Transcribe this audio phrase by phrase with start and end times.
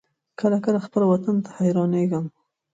[0.39, 2.25] کله کله خپل وطن ته حيرانېږم.